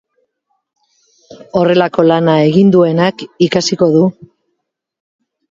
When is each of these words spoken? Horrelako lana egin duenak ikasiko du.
Horrelako 1.59 2.05
lana 2.07 2.39
egin 2.47 2.73
duenak 2.77 3.23
ikasiko 3.49 3.91
du. 3.99 4.03